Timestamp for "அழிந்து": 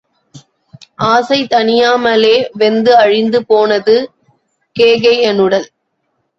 2.97-3.45